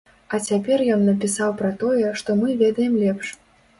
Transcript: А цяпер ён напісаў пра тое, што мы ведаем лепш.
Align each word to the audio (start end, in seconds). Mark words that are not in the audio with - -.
А 0.35 0.37
цяпер 0.51 0.83
ён 0.95 1.03
напісаў 1.09 1.53
пра 1.61 1.71
тое, 1.83 2.07
што 2.23 2.39
мы 2.43 2.59
ведаем 2.63 2.93
лепш. 3.03 3.27